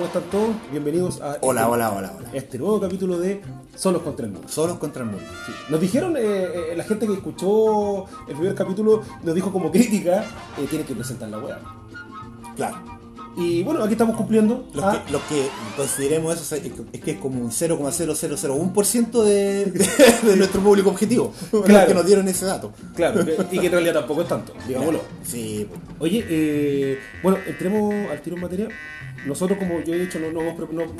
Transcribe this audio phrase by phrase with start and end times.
[0.00, 0.56] ¿Cómo están todos?
[0.70, 2.30] Bienvenidos a Hola, este, hola, hola, hola.
[2.32, 3.42] este nuevo capítulo de
[3.76, 4.48] Solos contra el Mundo.
[4.48, 5.26] Solos contra el mundo.
[5.44, 5.52] Sí.
[5.68, 10.24] Nos dijeron, eh, eh, la gente que escuchó el primer capítulo, nos dijo como crítica,
[10.56, 11.58] eh, tienen que presentar la web.
[12.56, 12.99] Claro.
[13.40, 14.66] Y bueno, aquí estamos cumpliendo.
[14.74, 19.88] Los, Ah, que, los que consideremos eso es que es como un 0,0001% de, de,
[20.30, 21.32] de nuestro público objetivo.
[21.64, 21.88] Claro.
[21.88, 22.72] que nos dieron ese dato.
[22.94, 25.00] Claro, y que en realidad tampoco es tanto, digámoslo.
[25.24, 25.80] Sí, pues.
[26.00, 28.68] Oye, eh, bueno, entremos al tiro en materia.
[29.26, 30.94] Nosotros, como yo he dicho, no, no- no-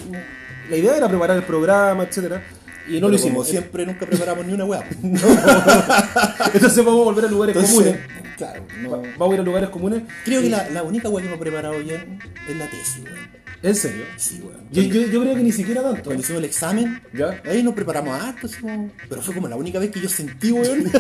[0.69, 2.43] la idea era preparar el programa, etcétera,
[2.89, 3.33] y no Pero lo hicimos.
[3.35, 4.85] Como siempre, nunca preparamos ni una weá.
[6.55, 8.01] Entonces vamos a volver a lugares Entonces, comunes.
[8.37, 8.67] claro.
[8.83, 8.91] No.
[9.19, 10.03] Vamos a ir a lugares comunes.
[10.25, 13.41] Creo que la, la única weá que hemos preparado bien es la tesis, weón.
[13.63, 14.05] ¿En serio?
[14.17, 14.61] Sí, weón.
[14.73, 16.03] Yo, yo, yo creo que ni siquiera tanto.
[16.05, 17.43] Cuando hicimos el examen, ¿Ya?
[17.45, 20.91] ahí nos preparamos harto, como- pero fue como la única vez que yo sentí, weón.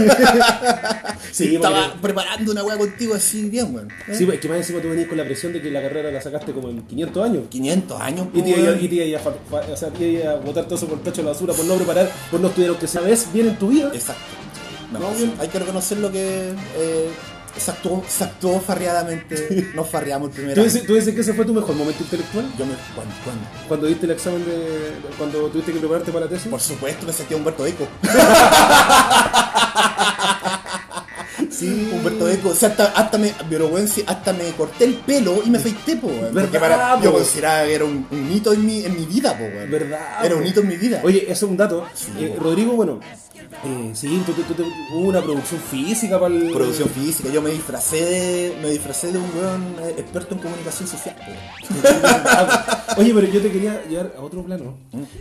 [1.33, 3.89] Sí, Estaba porque- preparando una weá contigo así bien, weón.
[4.09, 4.15] ¿Eh?
[4.15, 6.21] Sí, es que más encima tú venís con la presión de que la carrera la
[6.21, 7.45] sacaste como en 500 años.
[7.49, 10.37] 500 años, Y te, po, iba, y te iba a, o sea, te iba a
[10.37, 12.79] botar todo eso por el tacho de la basura por no preparar, por no estudiar
[12.79, 13.91] que esa vez bien en tu vida.
[13.95, 14.23] Exacto.
[14.93, 15.33] No, bien.
[15.39, 17.09] hay que reconocer lo que eh,
[17.59, 19.71] se, actuó, se actuó farreadamente.
[19.75, 20.71] Nos farreamos el primer ¿Tú año.
[20.71, 22.47] dices, tú dices que ese fue tu mejor momento intelectual?
[22.59, 22.75] Yo me.
[22.95, 23.43] ¿cuándo, cuándo?
[23.69, 24.93] Cuando diste el examen de.
[25.19, 26.49] cuando tuviste que prepararte para la tesis.
[26.49, 27.87] Por supuesto me sentí a Humberto Eco.
[31.51, 31.91] Sí.
[31.93, 32.51] Humberto Eco.
[32.51, 33.31] O sea, hasta, hasta me.
[34.07, 36.33] Hasta me corté el pelo y me afeité, po, weón.
[36.33, 37.05] Porque ¿Verdad, para, po?
[37.05, 39.71] yo consideraba que era un, un hito en mi, en mi vida, po, weón.
[39.71, 40.25] ¿Verdad?
[40.25, 41.01] Era un hito en mi vida.
[41.03, 41.87] Oye, eso es un dato.
[41.95, 42.37] Sí, Eh.
[42.39, 43.01] Rodrigo, bueno.
[43.63, 46.51] Eh, sí, tú, tú- tú- hubo una producción física para el.
[46.51, 50.89] Producción física, yo me disfracé de, me disfracé de un weón eh, experto en comunicación
[50.89, 51.15] social.
[52.97, 54.77] Oye, pero yo te quería llevar a otro plano.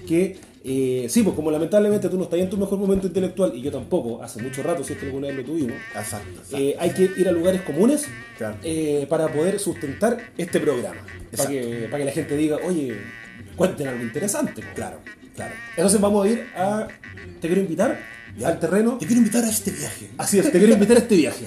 [0.07, 3.61] Que, eh, sí, pues como lamentablemente tú no estás en tu mejor momento intelectual y
[3.61, 6.57] yo tampoco, hace mucho rato, si es que alguna vez lo tuvimos, Exacto, exacto.
[6.57, 8.07] eh, hay que ir a lugares comunes
[8.37, 8.55] Claro.
[8.63, 11.01] eh, para poder sustentar este programa.
[11.35, 12.97] Para que, para que la gente diga, oye,
[13.55, 14.61] cuenten algo interesante.
[14.75, 15.01] Claro,
[15.35, 15.53] claro.
[15.75, 16.87] Entonces vamos a ir a.
[17.41, 17.99] Te quiero invitar
[18.37, 18.49] Ya.
[18.49, 18.97] al terreno.
[18.97, 20.09] Te quiero invitar a este viaje.
[20.17, 21.45] Así es, te quiero invitar a este viaje.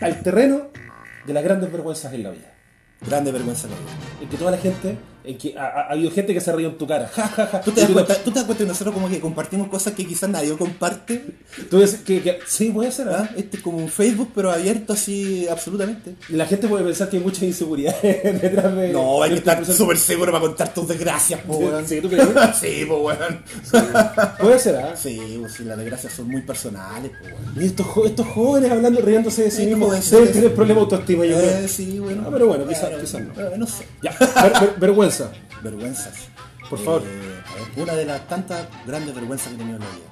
[0.00, 0.68] Al terreno
[1.26, 2.52] de las grandes vergüenzas en la vida.
[3.06, 3.90] Grande vergüenza la vida.
[4.22, 6.54] En que toda la gente, en que ha, ha- ha habido gente que se ha
[6.54, 7.08] reído en tu cara.
[7.08, 7.60] Ja, ja, ja.
[7.60, 10.06] ¿Tú te, das cuenta, tú te das cuenta que nosotros como que compartimos cosas que
[10.06, 11.24] quizás nadie comparte.
[11.70, 13.28] Tú dices que, que- sí, puede ser, ¿ah?
[13.30, 13.34] ¿ah?
[13.36, 16.14] Este es como un Facebook, pero abierto así absolutamente.
[16.30, 18.88] La gente puede pensar que hay mucha inseguridad detrás de.
[18.92, 21.86] No, hay que esta estar súper seguro para contar tus desgracias, po, weón.
[21.86, 22.28] Sí, ¿tú crees?
[22.60, 23.42] Sí, po, weón.
[24.40, 24.94] Puede ser, ¿ah?
[24.96, 27.62] Sí, pues sí, las desgracias son muy personales, po, weón.
[27.62, 31.24] Y estos, estos jóvenes hablando, riéndose de sí Sí, mismos, deben tener problemas de autoestima,
[31.26, 31.50] yo creo.
[31.50, 32.22] Eh, sí, bueno.
[32.26, 33.32] Ah, pero bueno, quizás- quizás no.
[33.40, 33.84] eh, no sé.
[34.02, 35.09] Ya, ver- ver- vergüenza.
[35.62, 36.14] Vergüenzas.
[36.68, 37.02] Por favor.
[37.04, 40.06] Eh, a ver, una de las tantas grandes vergüenzas que he tenido en la vida.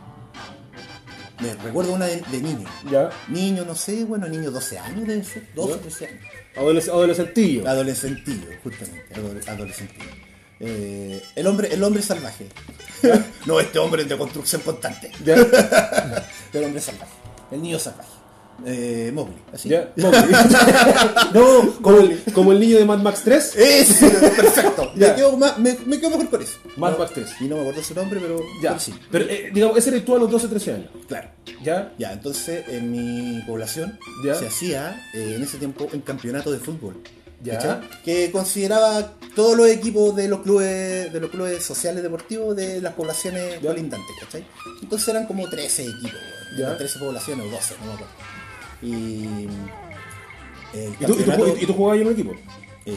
[1.40, 2.68] Me recuerdo una de, de niño.
[2.90, 3.10] Ya.
[3.28, 5.46] Niño, no sé, bueno, niño 12 años debe ser.
[5.54, 6.24] 12, 13 años.
[6.56, 7.68] Adoles- adolescentillo.
[7.68, 9.14] Adolescentillo, justamente.
[9.14, 10.10] adole- Adolescentillo.
[10.60, 12.48] Eh, el hombre, el hombre salvaje.
[13.46, 15.12] no, este hombre de construcción constante.
[15.24, 15.36] Ya.
[16.52, 17.12] El hombre salvaje.
[17.52, 18.10] El niño salvaje.
[18.66, 19.68] Eh, Mowgli, así.
[19.68, 19.92] Ya.
[19.96, 20.18] Mowgli.
[21.34, 23.56] no, como el, como el niño de Mad Max 3.
[23.56, 24.90] Ese, perfecto.
[24.94, 26.58] Me, quedo más- me, me quedo mejor con eso.
[26.76, 27.28] Mad No, Max 3.
[27.40, 28.70] Y no me acuerdo su nombre, pero, Ya.
[28.70, 28.94] pero sí.
[29.10, 30.90] Pero, eh, digamos, ese tú a los 12, 13 años.
[31.06, 31.28] Claro.
[31.62, 31.92] ¿Ya?
[31.98, 34.34] Ya, entonces en mi población Ya.
[34.34, 37.00] se hacía eh, en ese tiempo un campeonato de fútbol.
[37.42, 37.80] Ya.
[38.04, 42.94] Que consideraba todos los equipos de los clubes de los clubes sociales deportivos de las
[42.94, 44.44] poblaciones colindantes, ¿cachai?
[44.82, 46.18] Entonces eran como 13 equipos.
[46.58, 46.64] Ya.
[46.66, 48.12] Eran 13 poblaciones o 12, no me acuerdo.
[48.82, 49.48] Y
[50.74, 51.16] el ¿Y tú,
[51.60, 52.32] y, tú, jugabas en un equipo?
[52.86, 52.96] eh,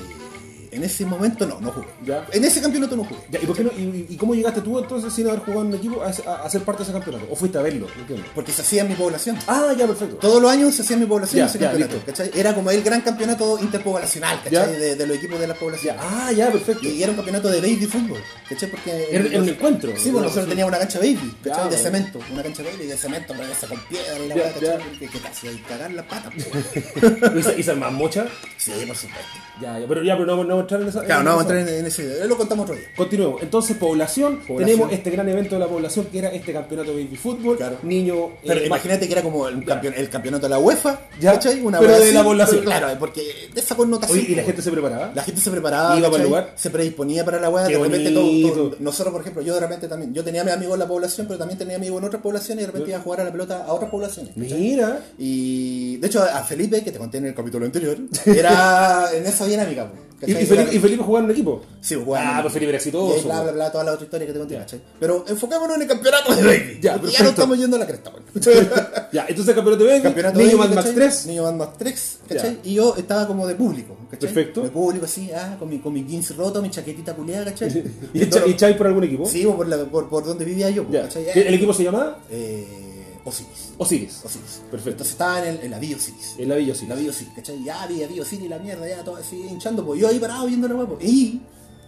[0.71, 1.87] en ese momento no, no jugué.
[2.05, 2.25] Ya.
[2.31, 3.19] En ese campeonato no jugué.
[3.29, 5.67] Ya, ¿Y, por qué no, y, y cómo llegaste tú entonces sin haber jugado en
[5.67, 7.27] un equipo a, a- a ser parte de ese campeonato?
[7.29, 7.87] ¿O fuiste a verlo?
[7.99, 8.25] Entiendo.
[8.33, 9.37] Porque se hacía en mi población.
[9.47, 10.15] Ah, ya, perfecto.
[10.17, 12.01] Todos los años se hacía en mi población Ya, ese campeonato.
[12.05, 12.31] ¿cachai?
[12.33, 14.39] Era como el gran campeonato interpoblacional.
[14.43, 14.75] ¿cachai?
[14.77, 16.01] De, de los equipos de las poblaciones.
[16.03, 16.87] ah, ya, perfecto.
[16.87, 18.69] Y era un campeonato de baby fútbol, ¿cachai?
[18.69, 19.07] Porque...
[19.11, 19.91] Era- un encuentro.
[19.97, 21.69] Sí, bueno, nosotros teníamos una cancha baby, ¿cachai?
[21.69, 22.19] De cemento.
[22.31, 24.71] Una cancha baby de cemento, esa con piedra y la weá, ¿cachai?
[24.71, 27.37] hay que cagar las patas, po.
[27.39, 28.25] ¿Y se- ¿Y se arman mocha?
[28.57, 29.27] Sí, por supuesto.
[29.61, 31.03] Ya, ya, pero ya, pero no, no vamos a entrar en esa.
[31.05, 32.27] Claro, en no vamos a entrar en, en ese...
[32.27, 32.85] Lo contamos otro día.
[32.95, 33.41] Continuemos.
[33.41, 34.65] Entonces, población, Población.
[34.77, 37.57] tenemos este gran evento de la población que era este campeonato de baby fútbol.
[37.57, 37.77] Claro.
[37.83, 38.29] Niño.
[38.45, 41.61] Pero eh, imagínate que era como el, campeon- el campeonato de la UEFA, Ya, ¿cachai?
[41.61, 42.59] Una pero de así, la población.
[42.63, 43.21] pero Claro, porque
[43.53, 44.17] de esa connotación.
[44.19, 45.11] Oye, ¿y la gente se preparaba?
[45.15, 46.53] La gente se preparaba, ¿Iba para el lugar?
[46.55, 50.13] se predisponía para la Qué de repente todo, nosotros por ejemplo, yo de repente también,
[50.13, 52.63] yo tenía a mis amigos en la población, pero también tenía amigos en otras poblaciones
[52.63, 54.33] y de repente iba a jugar a la pelota a otras poblaciones.
[54.35, 54.59] ¿cachai?
[54.59, 54.99] Mira.
[55.17, 59.45] Y de hecho a Felipe, que te conté en el capítulo anterior, era en esa
[59.45, 61.61] dinámica, po, ¿Y, y Felipe, y Felipe jugaba en un equipo?
[61.81, 63.17] Sí, pues, jugaba Ah, pues Felipe era exitoso.
[63.19, 63.55] Y bla, bla, pues.
[63.55, 64.59] bla, toda la otra historia que te conté, Ya.
[64.61, 64.81] ¿cachai?
[64.99, 66.79] Pero enfocémonos en el campeonato de baby.
[66.81, 68.23] Ya, porque ya no estamos yendo a la cresta, weón.
[69.11, 70.95] Ya, entonces campeonato de baby, Campeonato niño Mad Max ¿cachai?
[70.95, 71.25] 3.
[71.27, 72.59] Niño Mad Max 3, ¿cachai?
[72.63, 74.19] Y yo estaba como de público, ¿cachai?
[74.31, 74.61] Perfecto.
[74.61, 77.69] De público, así, ah, con mi, con mi jeans roto, mi chaquetita culiada, ¿cachai?
[78.13, 79.25] ¿Y y echáis por algún equipo?
[79.25, 81.03] Sí, por, la, por, por donde vivía yo, Ya.
[81.03, 81.25] ¿cachai?
[81.33, 82.17] ¿Qué- ¿El equipo se llama?
[82.29, 82.90] Eh,
[83.23, 83.73] Osiris.
[83.77, 84.21] Osiris.
[84.23, 84.61] Osiris.
[84.71, 84.89] Perfecto.
[84.91, 86.35] Entonces estaba en, el, en la Villa Osiris.
[86.37, 86.89] En la Villa Osiris.
[86.89, 87.63] la Villa Osiris, ¿cachai?
[87.63, 90.67] Ya había Villa Osiris, la mierda, ya todo así hinchando, pues yo ahí parado viendo
[90.67, 90.97] la huevo.
[91.01, 91.41] Y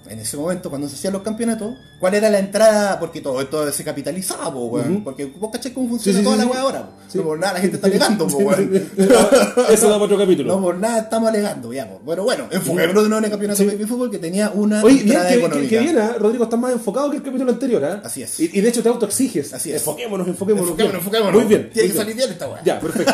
[0.09, 2.99] en ese momento, cuando se hacían los campeonatos, ¿cuál era la entrada?
[2.99, 5.03] Porque todo esto se capitalizaba, weón.
[5.03, 6.89] Porque vos cachai cómo funciona Sí, sí, toda sí, la weá ahora.
[7.13, 8.73] No por nada la gente está alegando, weón.
[9.69, 10.55] Eso da para otro capítulo.
[10.55, 11.89] No por nada estamos alegando, ya.
[12.03, 15.07] Bueno, bueno, enfoquémonos de nuevo en el campeonato de fútbol que tenía una Oye, bien,
[15.07, 15.69] entrada que, que, económica.
[15.69, 16.15] que bien, ¿ah?
[16.19, 18.01] Rodrigo, estás más enfocado que el capítulo anterior, ¿ah?
[18.03, 18.39] Así es.
[18.39, 19.53] Y, y de hecho te autoexiges.
[19.53, 19.77] Así es.
[19.77, 20.69] Enfoquémonos, enfoquémonos.
[20.69, 21.33] Enfoquémonos, enfoquémonos.
[21.33, 21.69] Muy bien.
[21.71, 22.61] Tiene que salir bien esta weá.
[22.63, 23.13] Ya, perfecto.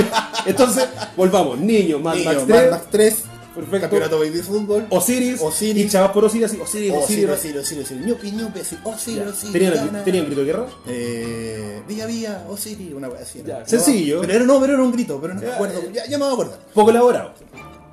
[0.46, 0.84] Entonces,
[1.16, 1.58] volvamos.
[1.58, 3.14] Niño, Mad Niño, Max Mad 3, Max 3,
[3.60, 3.80] Perfecto.
[3.80, 4.86] campeonato baby fútbol.
[4.90, 5.86] Osiris, Osiris.
[5.86, 7.30] y chavas por Osiris, así, Osiris, Osiris, Osiris.
[7.30, 9.28] Osiris, Osiris, Osiris, ñupi, así, Osiris, Ya.
[9.30, 10.04] Osiris, ¿Tenían, gana.
[10.04, 10.66] ¿Tenían grito de guerra?
[10.86, 13.42] Eh, Villa Villa, Osiris, una wea así.
[13.66, 14.20] Sencillo.
[14.20, 15.82] Pero era, no, pero era un grito, pero no me acuerdo.
[15.92, 16.58] Ya, ya me voy a acordar.
[16.74, 17.32] Poco elaborado.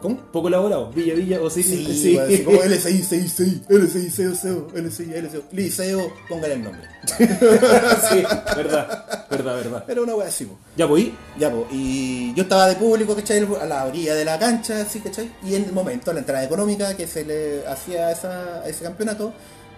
[0.08, 0.32] ¿Cómo?
[0.32, 0.92] Poco elaborado.
[0.92, 1.68] Villa, Villa, Osiris.
[1.68, 2.16] Sí, Sí.
[2.18, 6.82] wea, así como L6, 6, 6, L6, 6, 6, L6, L6, Liceo, póngale el nombre.
[7.18, 8.24] sí,
[8.56, 9.84] verdad, verdad, verdad.
[9.88, 10.58] Era una wea así, po.
[10.76, 11.14] Ya voy.
[11.40, 13.48] Ya, pues, y yo estaba de público, ¿cachai?
[13.62, 15.32] A la orilla de la cancha, así, ¿cachai?
[15.44, 18.84] Y en el momento, la entrada económica que se le hacía a, esa- a ese
[18.84, 19.34] campeonato,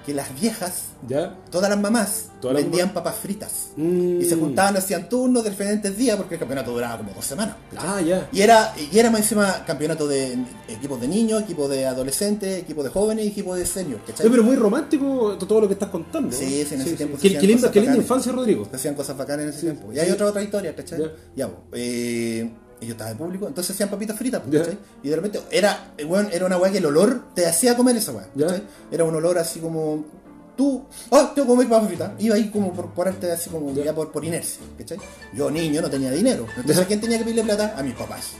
[0.09, 1.35] que las viejas, Ya.
[1.51, 3.67] todas las mamás, Todas las vendían papas fritas.
[3.75, 4.21] Mm.
[4.21, 7.55] Y se juntaban, hacían turnos de diferentes días, porque el campeonato duraba como dos semanas.
[7.77, 8.27] Ah, ya.
[8.31, 12.83] Y era, y era más encima campeonato de equipos de niños, equipos de adolescentes, equipos
[12.85, 16.35] de jóvenes y equipos de seniors, pero muy romántico todo lo que estás contando.
[16.35, 18.65] Sí, sí, en ese tiempo se Qué, linda, qué linda infancia, Rodrigo.
[18.69, 19.91] Se hacían cosas bacanas en ese Sí, tiempo.
[19.91, 20.01] Y sí.
[20.01, 20.99] hay otra otra historia, ¿cachai?
[20.99, 21.11] Ya.
[21.35, 24.61] Ya, eh, y yo estaba de público, entonces hacían papitas fritas, pues.
[24.61, 24.77] ¿cachai?
[25.03, 28.11] Y de repente era, weón, era una weá que el olor te hacía comer esa
[28.11, 28.27] weá.
[28.37, 28.63] ¿cachai?
[28.91, 30.05] Era un olor así como,
[30.55, 32.11] tú, ah, tengo que comer papas fritas.
[32.19, 34.97] Iba ahí como por, por arte así como ya, por, por inercia, ¿cachai?
[35.33, 36.45] Yo niño no tenía dinero.
[36.49, 36.83] Entonces Ya.
[36.83, 37.75] ¿a quién tenía que pedirle plata?
[37.77, 38.33] A mis papás.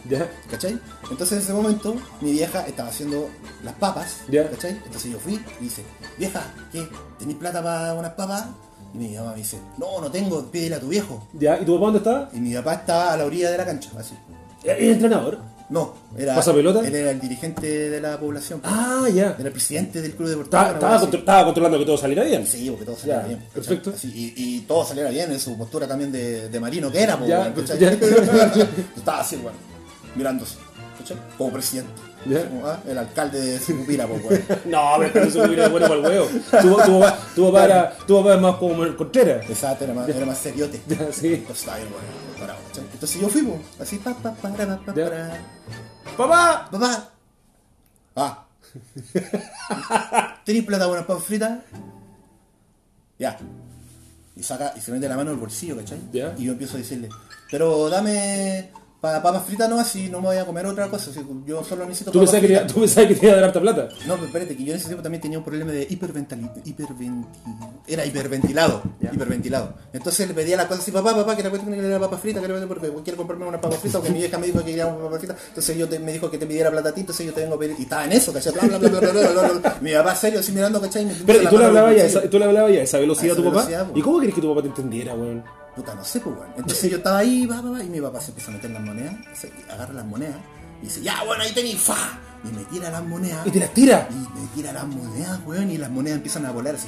[0.50, 0.80] ¿Cachai?
[1.10, 3.30] Entonces en ese momento mi vieja estaba haciendo
[3.64, 4.18] las papas.
[4.52, 4.72] ¿cachai?
[4.86, 5.84] Entonces yo fui y dice,
[6.18, 6.88] vieja, ¿qué?
[7.18, 8.46] ¿Tenéis plata para unas papas?
[8.94, 11.28] Y mi mamá me dice, no, no tengo, pídele a tu viejo.
[11.34, 11.60] Ya.
[11.60, 12.30] ¿Y tu papá dónde está?
[12.34, 14.16] Y mi papá estaba a la orilla de la cancha, así.
[14.64, 15.40] ¿El entrenador?
[15.70, 16.34] No, era.
[16.34, 16.80] ¿Pasa pelota?
[16.86, 18.60] Él era el dirigente de la población.
[18.64, 19.36] Ah, ya.
[19.38, 20.58] Era el presidente del club deportivo.
[20.58, 22.48] Estaba, estaba, contro- estaba controlando que todo saliera bien.
[22.48, 23.40] Sí, porque todo saliera Ya, bien.
[23.54, 23.92] perfecto.
[23.96, 27.24] Así, y, y todo saliera bien en su postura también de, de marino que era,
[27.28, 27.54] ya.
[28.98, 29.58] Estaba así, bueno,
[30.16, 30.56] mirándose,
[30.98, 31.18] ¿cachai?
[31.38, 31.92] Como presidente.
[32.26, 32.50] Ya.
[32.66, 34.44] Ah, el alcalde de Sucupira, pues, weón.
[34.66, 36.28] No, pero es que eso hubiera bueno para el huevo.
[36.28, 39.50] Tu, tu papá, tu, papá era, tu papá es más como el Contreras.
[39.50, 40.82] Exacto, era más, era más seriote.
[41.14, 41.46] Sí.
[42.94, 45.06] Entonces yo fui, pues, así, pa, pa, pa, para, pa, Ya.
[45.06, 45.42] para.
[46.18, 46.70] ¡Papá!
[46.72, 47.10] Papá.
[48.16, 48.46] Ah.
[50.46, 51.60] ¿Tenéis plata para unas papas fritas?
[53.18, 53.38] Ya.
[54.36, 56.00] Y saca, y se mete la mano en el bolsillo, ¿cachai?
[56.12, 56.34] Ya.
[56.38, 57.10] Y yo empiezo a decirle,
[57.52, 58.72] pero dame
[59.02, 61.10] para papas fritas no, así no me voy a comer otra cosa.
[61.10, 63.46] así, yo solo necesito ¿Tú papas pensabas, que tú pensabas que te iba a dar
[63.46, 63.88] harta plata?
[64.06, 66.50] No, pero espérate, que yo en ese tiempo también tenía un problema de hiperventil...
[66.66, 67.28] hiperventi...
[67.88, 69.12] Era hiperventilado, Ya.
[69.14, 69.74] hiperventilado.
[69.94, 72.42] Entonces le pedía la cosa así, papá, papá, que la cuestión que le papas fritas,
[72.42, 74.88] que le porque quiero comprarme una papas fritas, porque mi vieja me dijo que quería
[74.88, 77.26] una papas fritas, entonces yo te- me dijo que te pidiera plata a ti, entonces
[77.26, 78.52] yo te vengo a pedir, y estaba en eso, ¿cachai?
[78.54, 79.78] Bla, bla, bla, bla, bla, bla, bla, bla.
[79.82, 81.04] Mi papá serio, así mirando, ¿cachai?
[81.04, 83.00] Y me Pero, ¿y tú le hablabas ya, esa, tú le hablabas ya a esa
[83.00, 83.68] velocidad A a tu papá?
[83.96, 85.44] ¿Y cómo querés que tu papá te entendiera, weón?
[85.80, 86.50] Puta, no sé, pues, weón.
[86.58, 88.82] Entonces yo estaba ahí, va, va, va, y mi papá se empieza a meter las
[88.82, 89.16] monedas,
[89.72, 90.36] agarra las monedas,
[90.82, 93.48] y dice, ya, bueno, ahí tenéis, fa, y me tira las monedas.
[93.48, 94.08] Y te las tira.
[94.12, 96.88] Y me tira las monedas, weón, y las monedas empiezan a volar así.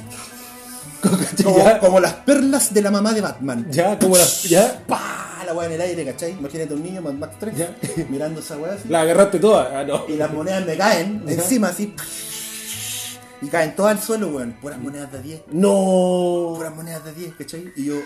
[1.42, 3.66] Como, como las perlas de la mamá de Batman.
[3.70, 4.44] ya, como las.
[4.44, 5.42] Ya, ¡Pah!
[5.44, 6.32] La weá en el aire, ¿cachai?
[6.32, 7.76] Imagínate un niño, Mad Max 3, Ya.
[8.08, 8.88] mirando esa weá así.
[8.88, 9.80] la agarraste toda.
[9.80, 10.04] Ah, no.
[10.08, 11.32] Y las monedas me caen Ya.
[11.32, 11.94] encima así.
[13.42, 14.52] Y caen todas al suelo, weón.
[14.60, 15.42] Puras monedas de 10.
[15.50, 16.54] No.
[16.56, 17.72] Puras monedas de 10, ¿cachai?
[17.76, 17.96] Y yo,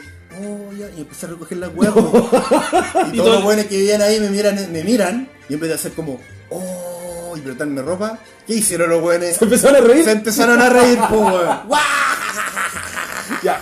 [0.40, 0.88] oh, ya.
[0.96, 2.00] Y empecé a recoger las weas, po.
[2.02, 5.28] Y Y todos todo- los weones que vivían ahí me miran, me miran.
[5.48, 6.18] Y vez de hacer como,
[6.50, 9.36] oh, y brotarme ropa, ¿qué hicieron los weones?
[9.36, 10.04] Se empezaron a reír.
[10.04, 11.58] Se empezaron a reír, po, weón.
[13.42, 13.60] Ya.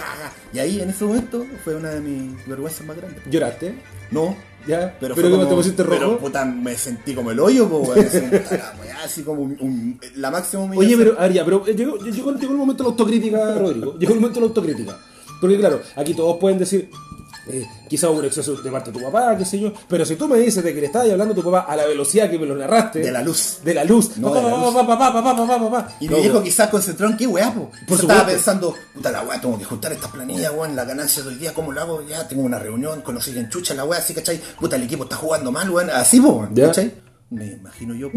[0.55, 3.21] Y ahí en ese momento fue una de mis vergüenzas más grandes.
[3.29, 3.75] ¿Lloraste?
[4.13, 4.37] No.
[4.67, 4.97] Ya.
[5.01, 5.97] Pero, Pero, fue como- te pusiste rojo.
[5.99, 7.93] Pero puta, me sentí como el hoyo, po.
[9.05, 12.33] Así, como un, un- la máxima Oye, pero, a ver, ya, pero eh, llegó, llegó,
[12.35, 13.99] llegó el momento de la autocrítica, Rodrigo.
[13.99, 14.99] Llegó el momento de la autocrítica.
[15.41, 16.89] Porque, claro, aquí todos pueden decir,
[17.47, 19.73] eh, quizá hubo un exceso de parte de tu papá, qué sé yo.
[19.89, 21.87] Pero si tú me dices de que le estabas hablando a tu papá a la
[21.87, 23.01] velocidad que me lo narraste.
[23.01, 23.59] De la luz.
[23.63, 24.17] De la luz.
[24.17, 24.75] No, papá, de la luz.
[24.75, 25.97] papá, papá, papá, papá, papá, papá.
[26.01, 27.71] Y mi viejo quizás concentró en qué weá, po.
[27.87, 31.29] Por estaba pensando, puta la weá, tengo que juntar estas planillas, weón, la ganancia de
[31.31, 32.03] hoy día, ¿cómo lo hago?
[32.07, 34.41] Ya tengo una reunión, conocí en chucha la weá, así, ¿cachai?
[34.59, 35.91] Puta, el equipo está jugando mal, weón.
[35.91, 36.49] Así, po.
[36.55, 37.05] ¿cachai?
[37.35, 38.11] Me imagino yo.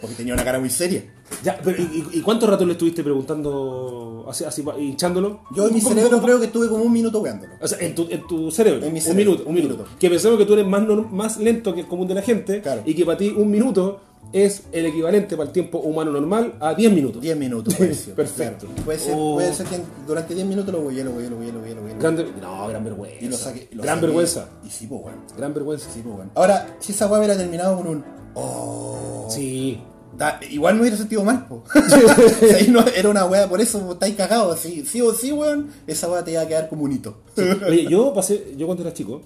[0.00, 1.02] Porque tenía una cara muy seria.
[1.42, 5.40] Ya, pero ¿y, y- cuánto rato le estuviste preguntando, así, así hinchándolo?
[5.54, 7.54] Yo en mi ¿Cómo- cerebro cómo- creo que estuve como un minuto weándolo.
[7.60, 8.84] O sea, en tu, en tu cerebro.
[8.84, 9.84] En mi un cerebro, minuto, un un minuto.
[9.98, 12.82] Que pensemos que tú eres más, más lento que el común de la gente Claro.
[12.84, 14.00] y que para ti un minuto
[14.32, 17.20] es el equivalente para el tiempo humano normal a 10 minutos.
[17.22, 17.74] 10 minutos.
[17.74, 18.66] Perfecto.
[18.66, 18.82] Claro.
[18.84, 19.34] Puede, ser, Oh.
[19.34, 21.82] puede ser que durante 10 minutos lo voy, lo voy, lo voy, lo voy, lo
[21.82, 21.92] voy.
[21.98, 23.24] Gran de- no, gran vergüenza.
[23.24, 23.68] Y lo saqué.
[23.70, 24.06] y lo gran saqué.
[24.06, 24.48] vergüenza.
[24.66, 25.18] Y sí, pues bueno.
[25.36, 25.90] Gran vergüenza.
[25.92, 26.30] Sí, pues bueno.
[26.34, 28.04] Ahora, si esa weá hubiera terminado con un.
[28.34, 29.26] Oh.
[29.30, 29.80] Sí.
[30.16, 31.64] Da- igual me hubiera sentido mal, po.
[31.74, 34.58] O sea, no- era una weá, por eso estáis cagados.
[34.60, 37.22] Sí, sí o sí, weón, esa weá te iba a quedar como un hito.
[37.66, 39.22] Oye, yo pasé, yo cuando era chico,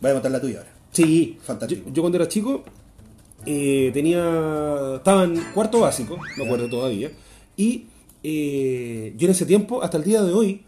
[0.00, 0.70] Voy a contar la tuya ahora.
[0.92, 1.84] Sí, Fantástico.
[1.88, 2.62] Yo, yo cuando era chico
[3.46, 4.96] eh, tenía.
[4.96, 7.10] Estaba en cuarto básico, me acuerdo todavía.
[7.56, 7.84] Y
[8.22, 10.62] eh, yo en ese tiempo, hasta el día de hoy,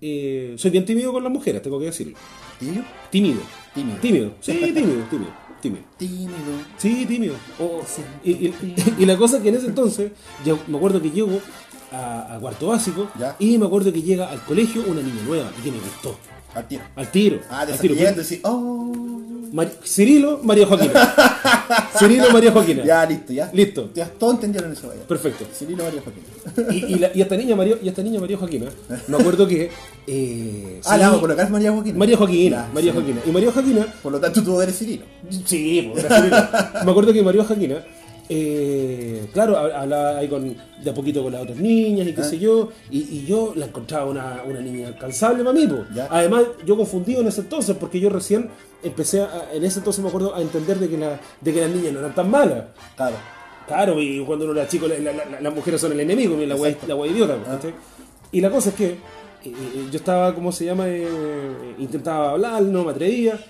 [0.00, 2.16] eh, soy bien tímido con las mujeres, tengo que decirlo.
[3.10, 3.40] Tímido.
[3.74, 3.98] Tímido.
[4.00, 4.32] Tímido.
[4.40, 5.82] Sí, tímido, tímido, tímido.
[5.98, 6.30] Tímido.
[6.78, 7.34] Sí, tímido.
[7.58, 7.82] O-
[8.24, 8.54] y, y-
[8.98, 10.12] y la cosa es que en ese entonces,
[10.44, 11.40] yo me acuerdo que llego
[11.92, 13.36] a, a cuarto básico Ya.
[13.38, 16.16] y me acuerdo que llega al colegio una niña nueva y que me gustó.
[16.54, 16.82] Al tiro.
[16.96, 17.40] Al tiro.
[17.48, 17.94] Ah, al tiro.
[17.94, 19.09] y oh.
[19.52, 20.92] Mari- Cirilo, María Joaquina.
[21.98, 22.84] Cirilo, María Joaquina.
[22.84, 23.50] Ya, listo, ya.
[23.52, 23.90] Listo.
[23.94, 25.02] Ya, todos entendieron eso, vaya.
[25.06, 25.44] Perfecto.
[25.52, 26.22] Cirilo María Joaquín.
[26.70, 28.66] Y, y la- y esta niña María, y esta niña María Joaquina,
[29.08, 29.70] me acuerdo que.
[30.06, 31.98] Eh, Ah, sí, la vamos a colocar María Joaquín.
[31.98, 32.56] María Joaquina.
[32.66, 32.96] Ya, María sí.
[32.98, 33.20] Joaquina.
[33.26, 33.86] Y María Joaquina.
[34.02, 35.04] Por lo tanto, tú eres Cirilo.
[35.44, 36.36] Sí, pues, Cirilo.
[36.84, 37.84] Me acuerdo que María Joaquina.
[38.32, 42.20] Eh, claro, hab- hablaba ahí con, de a poquito con las otras niñas y qué
[42.20, 42.24] Ah.
[42.24, 45.68] sé yo, y, y yo la encontraba una, una niña alcanzable para mí.
[46.08, 48.48] Además, yo confundido en ese entonces, porque yo recién
[48.84, 51.70] empecé, a- en ese entonces me acuerdo, a entender de que, la, de que las
[51.70, 52.64] niñas no eran tan malas.
[52.96, 53.16] Claro.
[53.66, 56.54] Claro, y cuando uno era chico, la- la- la- las mujeres son el enemigo, la
[56.54, 56.86] Exacto.
[56.86, 57.36] la wea idiota.
[57.48, 57.58] Ah.
[58.32, 58.96] Y la cosa es que eh,
[59.44, 60.84] eh, yo estaba, ¿cómo se llama?
[60.88, 61.06] Eh,
[61.78, 63.40] intentaba hablar, no me atrevía.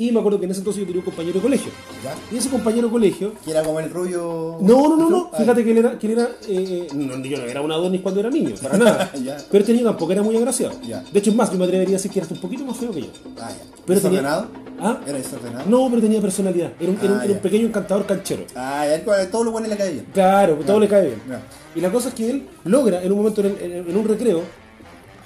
[0.00, 1.72] Y me acuerdo que en ese entonces yo tenía un compañero de colegio.
[2.04, 2.14] Ya.
[2.32, 3.32] Y ese compañero de colegio.
[3.44, 4.56] Que era como el rubio.
[4.60, 5.30] No, no, no, no.
[5.32, 5.98] Ah, Fíjate que él era.
[5.98, 9.10] Que él era eh, no, yo no era un Adonis cuando era niño, para nada.
[9.12, 10.74] Pero este niño tampoco era muy agraciado.
[10.86, 11.00] Ya.
[11.12, 12.92] De hecho, es más, yo me atrevería a decir que era un poquito más feo
[12.92, 13.08] que yo.
[13.40, 13.56] Ah, ya.
[13.84, 14.46] Pero tenía- ¿Desordenado?
[14.80, 15.00] ¿Ah?
[15.04, 15.68] ¿Era desordenado?
[15.68, 16.72] No, pero tenía personalidad.
[16.78, 18.44] Era un, era un- Ah, era un pequeño encantador canchero.
[18.54, 20.06] Ah, ya, todo lo bueno le cae bien.
[20.14, 20.80] Claro, todo Ya.
[20.80, 21.22] le cae bien.
[21.28, 21.42] Ya.
[21.74, 24.42] Y la cosa es que él logra en un momento, en, en- en un recreo,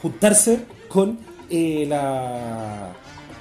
[0.00, 1.19] juntarse con
[1.50, 2.88] eh, la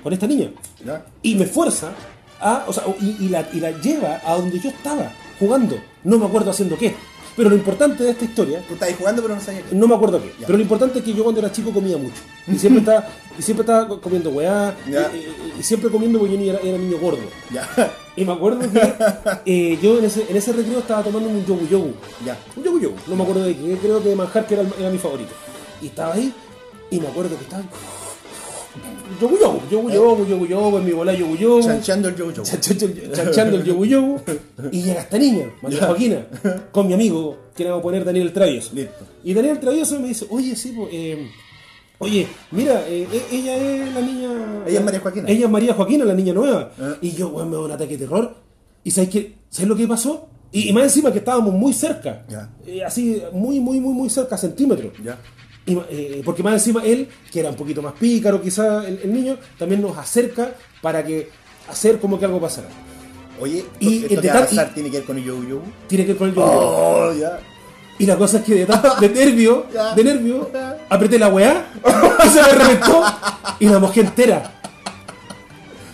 [0.03, 0.51] con esta niña.
[0.86, 1.05] ¿Ya?
[1.22, 1.91] Y me fuerza
[2.39, 5.77] a, o sea, y, y la, y la lleva a donde yo estaba jugando.
[6.03, 6.96] No me acuerdo haciendo qué.
[7.36, 9.75] Pero lo importante de esta historia, Tú estabas jugando, pero no sabías qué.
[9.75, 10.34] no me acuerdo qué.
[10.39, 10.46] Ya.
[10.48, 12.22] Pero lo importante es que yo cuando era chico comía mucho.
[12.46, 13.08] Y siempre estaba,
[13.39, 14.75] y siempre estaba co- comiendo weá.
[14.86, 17.22] Y, y- y siempre comiendo porque yo ni era, era niño gordo.
[17.51, 17.67] Ya.
[18.13, 18.93] Y me acuerdo que
[19.46, 21.93] eh, yo en ese, en ese recreo estaba tomando un yogu yogu.
[22.25, 22.38] Ya.
[22.58, 22.96] Un yogu yogu.
[23.08, 25.31] No me acuerdo de qué, creo que de manjar que era, era mi favorito.
[25.81, 26.34] Y estaba ahí
[26.89, 27.63] y me acuerdo que estaba...
[29.20, 31.62] Yogu yogu, yogu yogu, yogu yogu, en mi bola yogu yogu.
[31.62, 34.20] Chanchando el chanchando el- chanchando el yogu yogu.
[34.72, 35.86] Y llega esta niña, María.
[35.88, 36.25] Joaquina,
[36.72, 38.72] con mi amigo, que le vamos a poner Daniel el Travieso.
[38.74, 39.06] Listo.
[39.24, 41.27] Y Daniel el Travieso me dice, oye, sí, pues, eh,
[42.00, 44.30] oye, mira, eh, e- ella es la niña...
[44.68, 45.30] Ella es María Joaquina.
[45.30, 46.72] Ella es María Joaquina, la niña nueva.
[46.80, 46.96] Ah.
[47.01, 48.36] Y yo, weón, me da un ataque de terror.
[48.84, 49.34] ¿Y sabes qué?
[49.50, 50.27] ¿Sabes lo que pasó?
[50.51, 52.25] Y, y más encima que estábamos muy cerca.
[52.30, 52.50] Ya.
[52.65, 54.91] Eh, así, muy, muy, muy, muy cerca, centímetros.
[55.03, 55.18] Ya.
[55.65, 59.13] Y, eh, porque más encima él, que era un poquito más pícaro quizá el, el
[59.13, 60.51] niño, también nos acerca
[60.82, 61.30] para que
[61.70, 62.68] hacer como que algo pasara.
[63.39, 65.62] Oye, Y esto que va a detalle- pasar tiene que ver con el yo-yo.
[65.88, 66.51] Tiene que ver con el yogur.
[66.53, 67.39] Oh, ya.
[68.00, 68.65] Y la cosa es que de,
[69.01, 70.50] de nervio, de nervio,
[70.89, 71.68] apreté la weá
[72.25, 73.03] y se me reventó
[73.60, 74.58] y la mojé entera.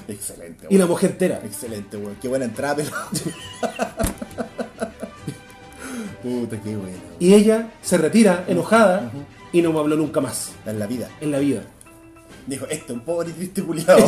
[0.08, 1.42] Excelente, Y la mojé entera.
[1.44, 2.16] Excelente, weón.
[2.22, 2.90] Qué buena entrada, pero.
[6.24, 6.98] Puta, qué bueno.
[7.20, 9.12] Y ella se retira enojada
[9.54, 11.10] y no me habló nunca más En la vida.
[11.22, 11.64] en la vida.
[12.46, 14.06] Dijo, esto, un pobre y triste culiado.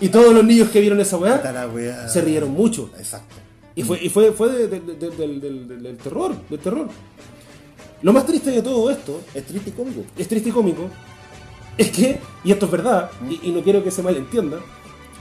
[0.00, 2.90] y todos los niños que vieron esa weá se rieron mucho.
[2.98, 3.36] Exacto.
[3.74, 6.58] Y fue, y fue, fue de- de- de- de- del, del- del- del terror, del
[6.58, 6.88] terror.
[8.02, 10.02] Lo más triste de todo esto, Es triste y cómico.
[10.18, 10.90] es triste y cómico,
[11.78, 14.58] es que, y esto es verdad, y, y no quiero que se malentienda,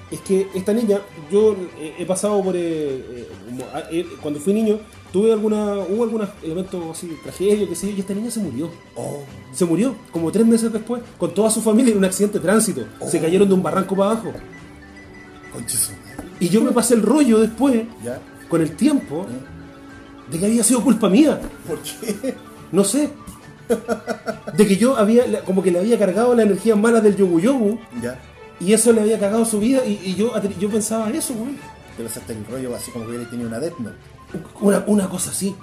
[0.09, 0.99] es que esta niña,
[1.31, 4.79] yo eh, he pasado por, eh, eh, como, ah, eh, cuando fui niño,
[5.11, 8.69] tuve alguna, hubo algunos elementos así, tragedia, que sé yo, y esta niña se murió.
[8.95, 12.43] Oh, Se murió, como tres meses después, con toda su familia en un accidente de
[12.43, 12.85] tránsito.
[13.07, 14.27] Se cayeron de un barranco para abajo.
[14.31, 14.41] madre.
[16.39, 18.19] Y yo me pasé el rollo después, ¿Ya?
[18.49, 19.25] con el tiempo,
[20.31, 21.39] de que había sido culpa mía.
[21.67, 22.35] ¿Por qué?
[22.71, 23.09] No sé.
[24.55, 27.79] De que yo había, como que le había cargado la energía mala del yogu yogu
[28.01, 28.19] ¿Ya?
[28.59, 31.55] y eso le había cagado su vida y, y yo, yo pensaba eso, güey.
[31.95, 33.95] Te pasaste el rollo así como que hubiera tenido una Death Note.
[34.61, 35.55] Una, una cosa así.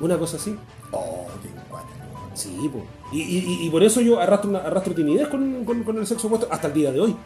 [0.00, 0.56] Una cosa así.
[0.92, 1.88] Oh, qué cuatro.
[2.34, 2.84] Sí, po.
[3.12, 6.06] Y, y- y- y por eso yo arrastro, una- arrastro timidez con, con- con el
[6.06, 7.16] sexo opuesto hasta el día de hoy.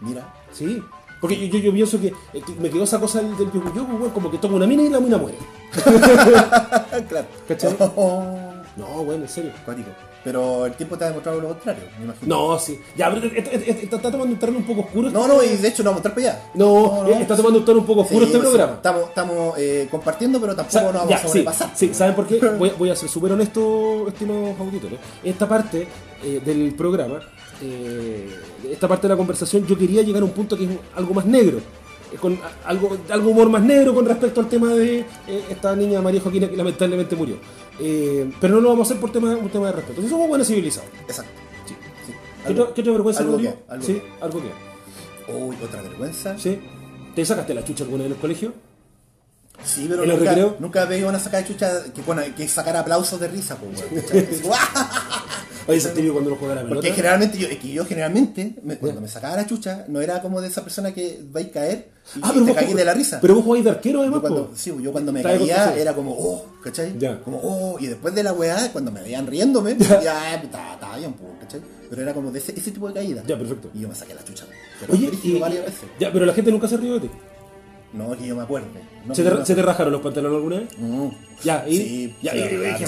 [0.00, 0.32] Mira.
[0.52, 0.82] Sí.
[1.20, 3.94] Porque yo, yo, yo pienso que, eh, que me quedó esa cosa del, del yogo,
[3.98, 5.38] weón, como que toca una mina y la mina muere.
[7.08, 7.26] claro.
[7.48, 7.76] ¿Cachai?
[7.96, 9.50] Oh, No, weón, en serio.
[9.64, 9.88] cuático.
[10.28, 12.36] Pero el tiempo te ha demostrado lo contrario, me imagino.
[12.52, 12.78] No, sí.
[12.94, 15.08] Ya, pero está, está- está- está tomando un terreno un poco oscuro.
[15.08, 16.50] No, no, y de hecho no vamos a entrar para allá.
[16.52, 18.72] No, eh, está tomando un tono un poco oscuro Sí, este programa.
[18.74, 21.70] Estamos, estamos eh, compartiendo, pero tampoco Sa- nos vamos ya, a sí, sobrepasar.
[21.74, 22.38] sí, ¿saben por qué?
[22.58, 24.98] Voy, voy a ser súper honesto, estimados auditores.
[25.24, 25.88] Esta parte
[26.22, 27.20] eh, del programa,
[27.62, 28.28] eh,
[28.70, 31.24] esta parte de la conversación, yo quería llegar a un punto que es algo más
[31.24, 31.58] negro.
[32.12, 36.00] Eh, Con algo, algo humor más negro con respecto al tema de eh, esta niña
[36.00, 37.36] María Joaquina que lamentablemente murió.
[37.80, 40.02] Eh, pero no lo vamos a hacer por tema, un tema de respeto.
[40.02, 40.88] Si somos buenos civilizados.
[41.06, 41.32] Exacto.
[41.66, 41.74] Sí.
[42.06, 42.12] Sí.
[42.46, 45.32] ¿Qué, otra- qué otra vergüenza, algo que, algo sí, algo que.
[45.32, 46.38] Uy, otra vergüenza.
[46.38, 46.58] ¿Sí?
[47.14, 48.52] ¿Te sacaste la chucha alguna en el colegio?
[49.64, 52.76] Sí, pero ¿En el nunca, nunca veía una sacada de chucha que, bueno, que sacar
[52.76, 53.82] aplausos de risa, pues,
[55.68, 56.74] Oye, típico cuando uno juega la pelota.
[56.76, 60.48] Porque generalmente, yo, yo generalmente, me- cuando me sacaba la chucha, no era como de
[60.48, 63.18] esa persona que va a caer y, Ah, y te jugás- de la risa.
[63.20, 64.56] Pero vos jugáis de arquero Yo además, cuando, po.
[64.56, 66.94] sí, yo cuando me caía era como, oh, ¿cachai?
[66.98, 67.20] Ya.
[67.20, 71.14] Como, oh, y después de la weá, cuando me veían riéndome, ya, estaba estaba bien,
[71.40, 71.60] ¿cachai?
[71.90, 73.22] Pero era como de ese, ese tipo de caída.
[73.26, 73.70] Ya, perfecto.
[73.74, 74.46] Y yo me saqué la chucha.
[74.80, 75.80] Pero Oye, y, varias veces.
[76.00, 77.10] ya, pero la gente nunca se rió de ti.
[77.92, 78.66] No, que yo me acuerde.
[79.06, 80.68] No, ¿Se, yo te, me ¿Se te rajaron los pantalones alguna vez?
[80.78, 81.08] Mm.
[81.42, 81.76] Ya, y.
[81.78, 82.40] Sí, ya, y-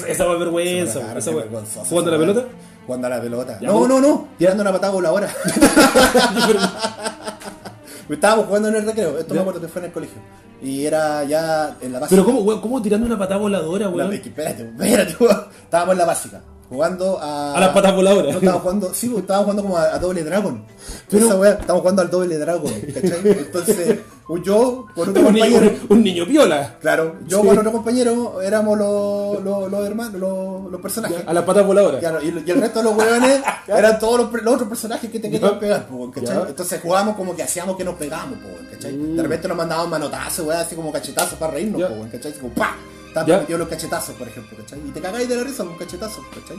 [0.09, 1.17] esa fue vergüenza.
[1.19, 1.49] esa fue-
[1.89, 2.45] ¿Jugando la pelota?
[2.91, 3.57] Jugando a la pelota.
[3.61, 4.29] Ya, no, no, no.
[4.37, 5.29] Tirando una patada voladora.
[8.11, 9.17] Estábamos jugando en el recreo.
[9.17, 9.35] Esto Ya.
[9.35, 10.21] me acuerdo que fue en el colegio.
[10.61, 12.17] Y era ya en la básica.
[12.17, 14.13] Pero ¿cómo, weón, cómo tirando una patada voladora, La- weón?
[14.13, 15.45] espérate, espérate, weón.
[15.63, 16.41] Estábamos en la básica.
[16.71, 17.55] Jugando a.
[17.57, 18.31] A las patas voladoras.
[18.33, 18.95] No, estábamos jugando.
[18.95, 20.65] Sí, pues, estábamos jugando como a, a Doble Dragon.
[21.11, 22.73] Pero- Esa weá, estábamos jugando al Doble Dragon.
[22.95, 23.21] ¿Cachai?
[23.25, 23.99] Entonces,
[24.45, 25.77] yo, con otro un, niño, compañero.
[25.89, 26.77] un, un niño piola.
[26.81, 27.47] Claro, yo Sí.
[27.49, 31.25] con otro compañero éramos los, los, los hermanos, los, los personajes.
[31.27, 31.99] A las patas voladoras.
[31.99, 35.19] Claro, y, y el resto de los hueones eran todos los, los otros personajes que
[35.19, 36.37] te querían pegar, po, ¿cachai?
[36.49, 38.97] Entonces jugábamos como que hacíamos que nos pegábamos, po, ¿cachai?
[38.97, 42.31] De repente nos mandaban manotazos, weón, así como cachetazos para reírnos, po, ¿cachai?
[42.31, 42.77] Así como ¡pa!
[43.15, 43.25] Ya.
[43.27, 44.79] permitidos los cachetazos, por ejemplo, ¿cachai?
[44.87, 46.59] Y te cagáis de la risa con cachetazos, ¿cachai?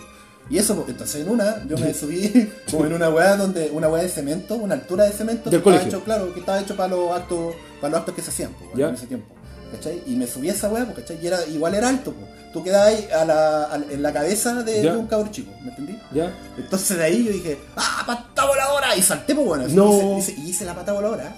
[0.50, 3.88] Y eso, pues, entonces en una, yo me subí como en una weá donde, una
[3.88, 6.76] weá de cemento, una altura de cemento Del que estaba hecho, claro, que estaba hecho
[6.76, 8.90] para los actos, para los actos que se hacían, Ya.
[8.90, 9.34] en ese tiempo.
[9.72, 10.04] ¿Cachai?
[10.06, 11.18] Y me subí a esa weá, po, ¿cachai?
[11.24, 12.28] Y era, igual era alto, po.
[12.52, 15.98] Tú quedabas ahí a la, a- en la cabeza de, un cabrón chico, ¿me entendí?
[16.12, 16.36] ¿Ya?
[16.58, 18.94] Entonces de ahí yo dije, ¡ah, pata voladora!
[18.98, 20.18] Y salté, pues bueno, No.
[20.20, 21.34] hice, hice- y hice la pata voladora.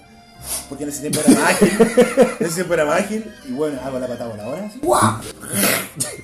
[0.69, 1.69] Porque en ese tiempo era más ágil.
[2.39, 3.33] en ese tiempo era más ágil.
[3.47, 4.71] Y bueno, hago la pata voladora.
[4.81, 5.15] ¡guau!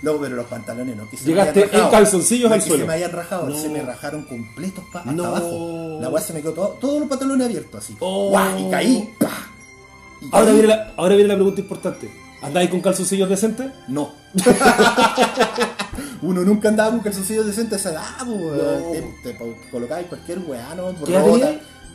[0.02, 1.10] Luego, pero los pantalones no.
[1.10, 1.84] Que se me Llegaste rajado.
[1.84, 2.84] en calzoncillos No, al que suelo.
[2.84, 3.50] se me hayan rajado.
[3.50, 3.56] No.
[3.62, 5.26] Se me rajaron completos pa, hasta No.
[5.26, 5.98] abajo.
[6.02, 7.96] La weá se me quedó todo, todos los pantalones abiertos así.
[8.00, 8.30] Oh.
[8.30, 8.68] ¡Guau!
[8.68, 9.14] Y caí.
[10.32, 10.54] Ahora caí.
[10.54, 12.10] viene, la, ahora viene la pregunta importante.
[12.42, 13.68] ¿Andáis con calzoncillos decentes?
[13.90, 14.14] No.
[16.22, 18.28] Uno nunca andaba con calzoncillos decentes a esa edad.
[19.24, 19.38] Te, te
[19.72, 20.92] colocabais cualquier weá, ¿no?
[20.94, 21.52] Por ¿Qué edad rota.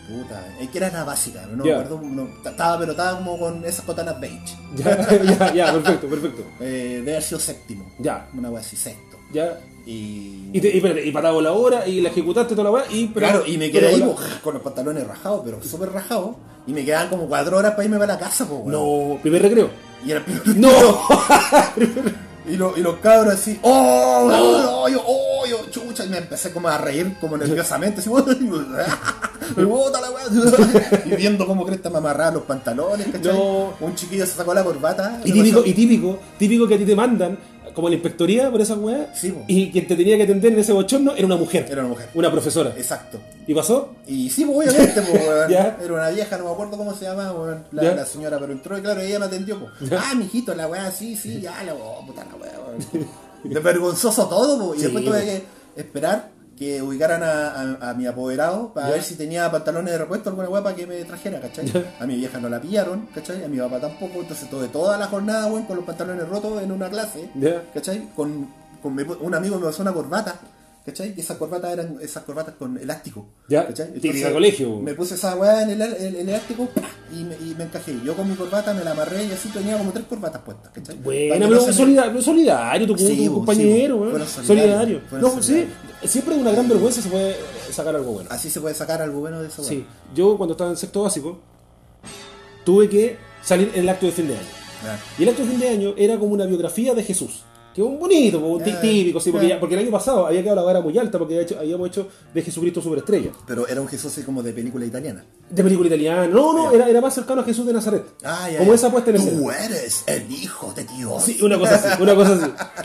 [0.08, 2.00] Puta, es que era la básica, no, me acuerdo.
[2.02, 4.54] no, estaba, pero estaba como con esas cotanas beige.
[4.76, 6.42] Ya, ya, ya, perfecto, perfecto.
[6.60, 7.90] Eh, debe haber sido séptimo.
[7.98, 8.28] Ya.
[8.36, 9.16] Una weá así, sexto.
[9.32, 9.58] Ya.
[9.86, 10.50] Y.
[10.52, 13.06] Y, te, y, espérate, y patada voladora y la ejecutaste toda la weá y...
[13.08, 16.36] pero- claro, y me quedé ahí con los pantalones rajados, pero súper rajados.
[16.66, 18.64] Y me quedaban como cuatro horas para irme para la casa, po.
[18.66, 19.70] No, primer recreo.
[20.04, 20.70] Y era el primer No.
[22.46, 24.28] Y, lo- y los cabros así, ¡oh!
[24.30, 24.86] ¡oh!
[24.90, 25.46] yo, ¡oh!
[25.46, 26.04] yo, chucha!
[26.04, 28.10] Y me empecé como a reír, como nerviosamente, así,
[29.56, 30.24] ¡me bota la weá!
[31.06, 33.32] Y viendo cómo cresta me amarraban los pantalones, ¿cachai?
[33.36, 33.74] No.
[33.80, 35.20] Un chiquillo se sacó la corbata.
[35.24, 37.38] Y típico, pasó- y típico, típico que a ti te mandan
[37.74, 39.12] como la inspectoría por esa weá.
[39.14, 41.66] Sí, y quien te tenía que atender en ese bochorno era una mujer.
[41.68, 42.08] Era una mujer.
[42.14, 42.72] Una profesora.
[42.76, 43.18] Exacto.
[43.48, 43.94] ¿Y pasó?
[44.06, 45.48] Y sí, pues, obviamente, pues, weón.
[45.50, 45.76] Ya.
[45.82, 48.78] Era una vieja, no me acuerdo cómo se llamaba, weón, la, la señora, pero entró
[48.78, 49.90] y claro, ella me atendió, pues.
[49.90, 50.00] Ya.
[50.08, 53.08] Ah, mijito, la weá, sí, sí, ya, la oh, puta la weá, weón.
[53.42, 54.78] De vergonzoso todo, pues.
[54.78, 55.44] Y Sí, después tuve que
[55.80, 58.94] esperar que ubicaran a, a- a mi apoderado para Ya.
[58.94, 61.66] ver si tenía pantalones de repuesto alguna weá para que me trajera, ¿cachai?
[61.66, 61.94] Ya.
[62.00, 63.42] A mi vieja no la pillaron, ¿cachai?
[63.44, 66.70] A mi papá tampoco, entonces tuve toda la jornada, weón, con los pantalones rotos en
[66.72, 67.28] una clase.
[67.34, 67.62] Ya.
[67.74, 68.08] ¿cachai?
[68.14, 68.48] Con,
[68.82, 70.36] con mi- un amigo me pasó una corbata,
[70.84, 71.14] ¿cachai?
[71.16, 73.26] Y esas corbatas eran esas corbatas con elástico.
[73.48, 73.92] Ya, ¿cachai?
[73.94, 74.80] típica colegio.
[74.80, 76.68] Me puse esa weá en el, el- el elástico
[77.12, 77.94] y me, y me encajé.
[78.04, 80.96] Yo con mi corbata me la amarré y así tenía como tres corbatas puestas, ¿cachai?
[80.96, 85.00] Bueno, pero no se me- solidario, tu, Sí, tu compañero, sí, solidario.
[85.12, 85.66] No, sí,
[86.04, 87.34] siempre de una gran vergüenza se puede
[87.70, 88.28] sacar algo bueno.
[88.32, 89.68] Así se puede sacar algo bueno de esa weá.
[89.70, 91.38] Sí, yo cuando estaba en sexto básico
[92.64, 94.46] tuve que salir en el acto de fin de año.
[95.18, 97.42] Y el acto de fin de año era como una biografía de Jesús.
[97.74, 99.54] Que es un bonito, un Ya, típico, sí, porque, ya.
[99.56, 101.88] ya- porque el año pasado había quedado la vara muy alta porque había hecho- habíamos
[101.88, 103.30] hecho de Jesucristo superestrella.
[103.46, 105.24] Pero era un Jesús así como de película italiana.
[105.50, 106.26] De película italiana.
[106.28, 108.04] No, no, era, era más cercano a Jesús de Nazaret.
[108.22, 108.58] Ah, ya.
[108.58, 108.76] como ya.
[108.76, 109.38] esa puesta en escena.
[109.40, 111.22] Tú eres el hijo de Dios.
[111.24, 112.50] Sí, una cosa así, una cosa así.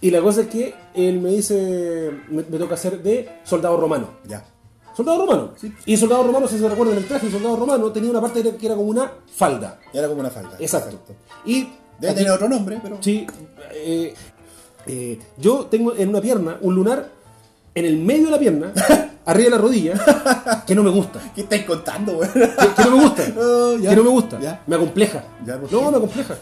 [0.00, 4.10] Y la cosa es que él me dice, me, me toca hacer de soldado romano.
[4.28, 4.44] Ya.
[4.96, 5.54] Soldado romano.
[5.60, 5.72] Sí.
[5.86, 8.66] Y soldado romano, si se recuerdan el traje, el soldado romano tenía una parte que
[8.66, 9.80] era como una falda.
[9.92, 10.52] Era como una falda.
[10.60, 11.00] Exacto.
[11.44, 11.66] Y
[11.98, 12.98] Debe aquí- tener otro nombre, pero.
[13.00, 13.26] Sí,
[13.72, 14.14] eh,
[14.86, 17.08] eh, yo tengo en una pierna un lunar
[17.74, 18.72] en el medio de la pierna,
[19.26, 21.20] arriba de la rodilla, que no me gusta.
[21.34, 22.32] ¿Qué estáis contando, weón?
[22.32, 23.22] Que, que no me gusta.
[23.38, 23.90] Oh, ya.
[23.90, 24.40] que no me gusta.
[24.40, 24.62] Ya.
[24.66, 25.24] Me acompleja.
[25.44, 26.34] Ya, ¿por no, me acompleja.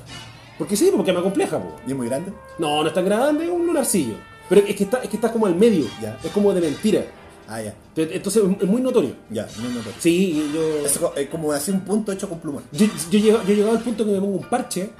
[0.58, 1.58] Porque sí, porque me acompleja.
[1.58, 1.76] po.
[1.86, 2.32] ¿Y es muy grande?
[2.58, 4.14] No, no es tan grande, es un lunarcillo.
[4.48, 5.84] Pero es que está, es que está como al medio.
[6.00, 6.16] Ya.
[6.22, 7.02] Es como de mentira.
[7.48, 7.74] Ah, ya.
[7.96, 9.14] Entonces es muy notorio.
[9.30, 9.90] Ya, no noto.
[10.00, 10.84] Sí, yo.
[10.86, 12.64] Es es como así un punto hecho con plumón.
[12.72, 14.90] Yo, yo, he llegado- yo llegado al punto que me pongo un parche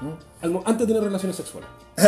[0.42, 1.68] mo- antes de tener relaciones sexuales.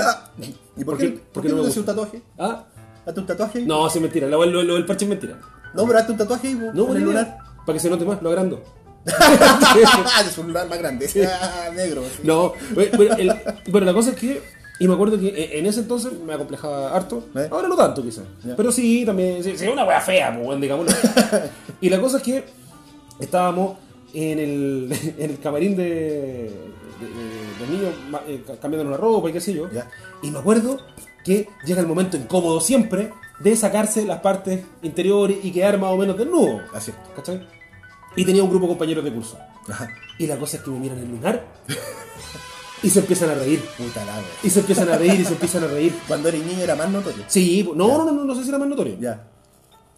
[0.77, 1.21] ¿Y por, ¿Por qué, qué?
[1.33, 2.23] ¿por qué no no me haces un tatuaje?
[2.39, 2.65] ¿Ah?
[3.07, 3.63] ¿Hazte un tatuaje?
[3.63, 4.29] No, sí, es mentira.
[4.29, 5.39] Lo, lo- lo del parche es mentira.
[5.75, 7.39] No, pero hazte un tatuaje po, No, en el lunar.
[7.67, 8.63] Para que se note más, lo agrando.
[10.29, 11.09] es un lunar más grande.
[11.41, 12.03] Ah, Negro.
[12.23, 13.35] No, bueno, bueno, el-
[13.71, 14.43] bueno, la cosa es que.
[14.81, 17.25] Y me acuerdo que en ese entonces me acomplejaba harto.
[17.35, 17.49] ¿Eh?
[17.51, 18.25] Ahora no tanto, quizás.
[18.57, 19.43] Pero sí, también.
[19.43, 20.93] Sí, sí, una wea fea, pues, bueno, digámoslo.
[21.81, 22.45] y la cosa es que
[23.19, 23.77] estábamos
[24.15, 24.89] en el,
[25.19, 29.33] en el camarín de, de, de- del niño ma- eh, ca- cambiándonos la ropa y
[29.33, 29.69] qué sé yo.
[30.23, 30.79] Y me acuerdo
[31.25, 33.11] que llega el momento incómodo siempre
[33.41, 36.61] de sacarse las partes interiores y quedar más o menos desnudo.
[36.73, 36.97] Así es.
[37.17, 37.47] ¿Cachai?
[38.17, 39.39] Y tenía un grupo de compañeros de curso.
[39.69, 39.89] Ajá.
[40.19, 41.45] Y la cosa es que me miran el lunar
[42.83, 43.61] y se empiezan a reír.
[43.77, 44.25] Puta la wea.
[44.43, 45.95] Y se empiezan a reír y se empiezan a reír.
[46.07, 47.25] Cuando eres niño era más notorio.
[47.27, 48.97] Sí, no, no, no, no, no sé si era más notorio.
[49.01, 49.25] Ya.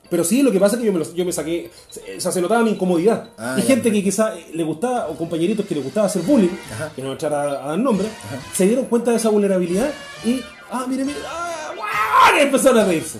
[0.08, 1.70] Pero sí, lo que pasa es que yo me, yo me saqué,
[2.16, 3.30] o sea, se notaba mi incomodidad.
[3.38, 3.66] Ah, y ya.
[3.68, 6.90] gente que quizá le gustaba, o compañeritos que le gustaba hacer bullying, Ajá.
[6.96, 8.08] que no echar a, dar nombre,
[8.52, 9.88] se dieron cuenta de esa vulnerabilidad
[10.24, 10.40] y,
[10.72, 13.18] ah, mire, mire, ah, guau, y empezaron a reírse.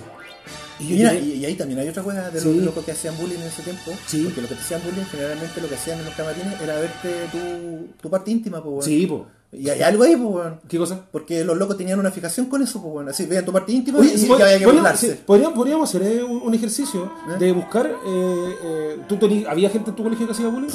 [0.81, 2.55] Y Mira, y, y ahí también hay otra cosa de Sí.
[2.55, 3.93] los locos que hacían bullying en ese tiempo.
[4.07, 4.23] Sí.
[4.25, 7.09] Porque lo que te hacían bullying generalmente lo que hacían en los camarines era verte
[7.31, 8.87] tu, tu parte íntima, pues.
[8.87, 9.27] Sí, po.
[9.53, 10.61] Y hay algo ahí, pues, weón.
[10.69, 11.01] ¿Qué cosa?
[11.11, 13.11] Porque los locos tenían una fijación con eso, pues, bueno.
[13.11, 15.13] Así, vean tu parte íntima Oye, y, que había que burlarse.
[15.17, 17.39] sí, podríamos, podríamos hacer eh, un, un ejercicio ¿Eh?
[17.39, 17.91] de buscar.
[18.07, 20.69] eh, ¿tú tení- ¿Había gente en tu colegio que hacía bullying?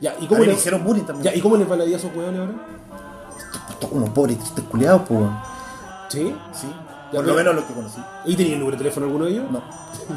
[0.00, 1.24] Ya, ¿y cómo, le, hicieron bullying también.
[1.32, 2.52] ya, ¿y cómo les va la vida a esos hueones ahora?
[3.80, 5.38] Todos unos pobres tristes culiados, pues, weón.
[6.08, 6.34] ¿Sí?
[6.52, 6.66] Sí.
[7.12, 8.00] Por lo menos los que conocí.
[8.26, 9.50] ¿Y tenía el número de teléfono alguno de ellos?
[9.50, 9.62] No.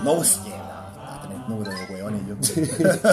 [0.03, 0.51] No, pues, sí,
[1.47, 1.55] no.
[1.55, 2.35] Número de hueones yo.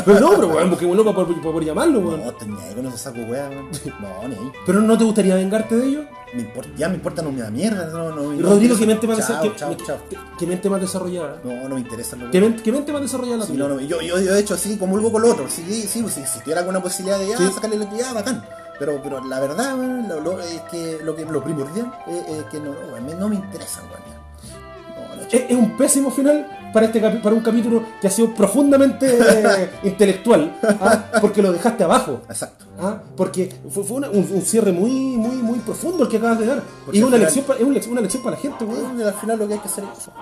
[0.04, 2.24] Pero no, pero weón, para poder, para poder llamarlo, weón.
[2.24, 3.68] No, tenía ahí con esos sacos weón.
[4.00, 4.52] No, ni ahí.
[4.66, 6.04] Pero no te gustaría vengarte de ellos?
[6.34, 7.86] Me importa, ya me importa, no me da mierda.
[7.90, 9.52] No, no, Y no Rodrigo, ¿qué mente, más, Chao, qué-
[9.84, 9.98] chao,
[10.46, 11.36] mente más desarrollada?
[11.44, 13.68] No, no me interesa lo ¿Qué mente, qué mente más desarrollada la Sí, tuya?
[13.68, 15.44] no, no, yo, yo, yo he hecho así, comulgo con lo otro.
[15.50, 17.50] Sí, sí, pues, si, tuviera alguna posibilidad de ya, Sí.
[17.54, 18.46] sacarle la ya, bacán.
[18.78, 22.44] Pero, pero la verdad, weón, lo, lo- es que lo, que, lo primordial es, es
[22.44, 25.20] que no, no, weón, me- no me interesa, weón.
[25.20, 29.70] no, es un pésimo final para, este para un capítulo que ha sido profundamente eh,
[29.84, 31.04] intelectual, ¿ah?
[31.20, 32.22] porque lo dejaste abajo.
[32.28, 32.64] Exacto.
[32.80, 33.00] ¿ah?
[33.16, 36.46] Porque fue, fue una- un, un cierre muy, muy, muy profundo el que acabas de
[36.46, 36.62] dar.
[36.84, 38.64] Porque Y es una, lección, pa- es una lección para la gente.
[38.64, 40.12] Weón, al final lo que hay que hacer es eso.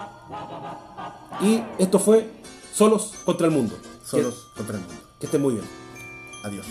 [1.40, 2.28] Y esto fue
[2.74, 3.76] Solos contra el Mundo.
[4.04, 4.94] Solos contra el mundo.
[5.18, 5.64] Que estén muy bien.
[6.44, 6.66] Adiós.